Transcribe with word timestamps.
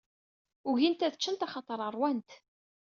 Ugint 0.71 1.05
ad 1.05 1.13
ččent 1.19 1.45
axaṭer 1.45 1.79
rwant. 1.95 2.29